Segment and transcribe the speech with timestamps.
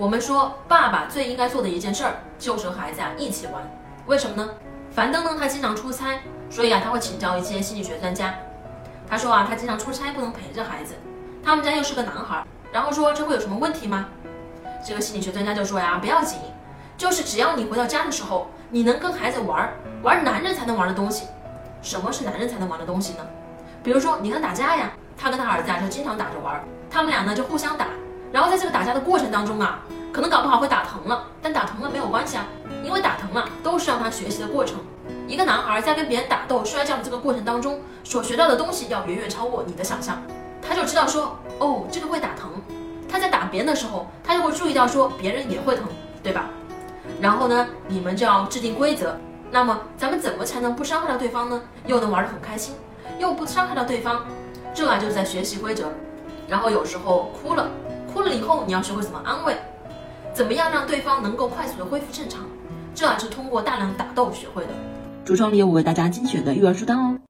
[0.00, 3.56] 我们说爸爸最应该做的一件事儿就是和孩子啊一起玩，
[4.06, 4.48] 为什么呢？
[4.90, 8.32] 樊登呢他经常出差，所以啊他会请教一些心理学专家。
[9.06, 10.94] 他说啊他经常出差不能陪着孩子，
[11.44, 12.42] 他们家又是个男孩，
[12.72, 14.06] 然后说这会有什么问题吗？
[14.82, 16.38] 这个心理学专家就说呀不要紧，
[16.96, 19.70] 就是只要你回到家的时候，你能跟孩子玩
[20.02, 21.26] 玩男人才能玩的东西。
[21.82, 23.26] 什么是男人才能玩的东西呢？
[23.82, 26.58] 比如说你看打架呀，他跟他儿子啊就经常打着玩，
[26.90, 27.88] 他们俩呢就互相打。
[28.32, 29.80] 然后在这个打架的过程当中啊，
[30.12, 32.46] 可能搞不好会打疼了，但打疼了没有关系啊，
[32.84, 34.76] 因为打疼了都是让他学习的过程。
[35.26, 40.20] 一个男孩在跟别人打斗、摔跤的这个过程当中，所学到的东西要远远超过你的想象。
[40.60, 42.50] 他就知道说，哦，这个会打疼。
[43.08, 45.84] 他在打别人的时候，他就会注意到说，别人也会疼，
[46.22, 46.46] 对吧？
[47.20, 49.16] 然后呢，你们就要制定规则。
[49.50, 51.60] 那么咱们怎么才能不伤害到对方呢？
[51.86, 52.74] 又能玩得很开心，
[53.18, 54.24] 又不伤害到对方？
[54.72, 55.90] 这啊就是在学习规则。
[56.46, 57.68] 然后有时候哭了。
[58.12, 59.56] 哭了以后，你要学会怎么安慰，
[60.34, 62.42] 怎么样让对方能够快速的恢复正常，
[62.94, 64.70] 这是通过大量打斗学会的。
[65.24, 67.16] 橱窗里有我为大家精选的育儿书单哦。